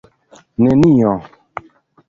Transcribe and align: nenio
nenio 0.65 1.13